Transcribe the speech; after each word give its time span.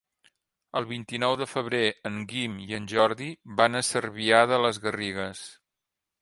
El 0.79 0.85
vint-i-nou 0.91 1.35
de 1.41 1.47
febrer 1.51 1.81
en 2.11 2.17
Guim 2.31 2.55
i 2.69 2.77
en 2.79 2.87
Jordi 2.95 3.29
van 3.61 3.81
a 3.81 3.83
Cervià 3.91 4.41
de 4.55 4.59
les 4.65 4.83
Garrigues. 4.87 5.45